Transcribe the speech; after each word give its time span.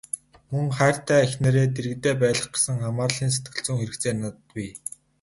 Мөн 0.51 0.67
хайртай 0.77 1.19
эхнэрээ 1.25 1.67
дэргэдээ 1.75 2.13
байлгах 2.21 2.51
гэсэн 2.53 2.77
хамаарлын 2.83 3.33
сэтгэлзүйн 3.35 3.79
хэрэгцээ 3.79 4.13
надад 4.15 4.37
бий. 4.55 4.71